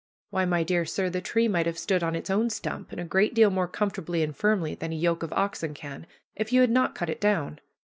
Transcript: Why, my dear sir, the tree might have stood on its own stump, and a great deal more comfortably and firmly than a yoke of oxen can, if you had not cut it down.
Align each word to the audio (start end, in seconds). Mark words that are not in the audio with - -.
Why, 0.31 0.45
my 0.45 0.63
dear 0.63 0.83
sir, 0.83 1.11
the 1.11 1.21
tree 1.21 1.47
might 1.47 1.67
have 1.67 1.77
stood 1.77 2.01
on 2.01 2.15
its 2.15 2.31
own 2.31 2.49
stump, 2.49 2.91
and 2.91 2.99
a 2.99 3.03
great 3.05 3.35
deal 3.35 3.51
more 3.51 3.67
comfortably 3.67 4.23
and 4.23 4.35
firmly 4.35 4.73
than 4.73 4.91
a 4.91 4.95
yoke 4.95 5.21
of 5.21 5.31
oxen 5.33 5.75
can, 5.75 6.07
if 6.35 6.51
you 6.51 6.61
had 6.61 6.71
not 6.71 6.95
cut 6.95 7.11
it 7.11 7.21
down. 7.21 7.59